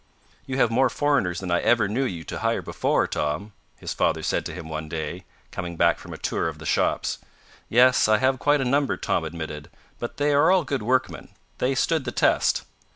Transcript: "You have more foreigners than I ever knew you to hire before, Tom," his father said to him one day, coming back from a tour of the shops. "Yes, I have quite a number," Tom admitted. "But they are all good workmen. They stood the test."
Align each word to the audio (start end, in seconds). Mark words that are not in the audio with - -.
"You 0.47 0.57
have 0.57 0.71
more 0.71 0.89
foreigners 0.89 1.41
than 1.41 1.51
I 1.51 1.59
ever 1.59 1.87
knew 1.87 2.05
you 2.05 2.23
to 2.23 2.39
hire 2.39 2.63
before, 2.63 3.05
Tom," 3.05 3.53
his 3.77 3.93
father 3.93 4.23
said 4.23 4.47
to 4.47 4.51
him 4.51 4.67
one 4.67 4.89
day, 4.89 5.25
coming 5.51 5.77
back 5.77 5.99
from 5.99 6.11
a 6.11 6.17
tour 6.17 6.47
of 6.47 6.57
the 6.57 6.65
shops. 6.65 7.19
"Yes, 7.69 8.07
I 8.07 8.17
have 8.17 8.39
quite 8.39 8.61
a 8.61 8.65
number," 8.65 8.97
Tom 8.97 9.23
admitted. 9.23 9.69
"But 9.99 10.17
they 10.17 10.33
are 10.33 10.49
all 10.49 10.63
good 10.63 10.81
workmen. 10.81 11.29
They 11.59 11.75
stood 11.75 12.05
the 12.05 12.11
test." 12.11 12.63